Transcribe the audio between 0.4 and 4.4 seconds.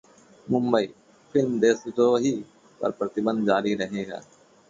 Mumbai: film 'Deshdrohi' पर प्रतिबंध जारी रहेगा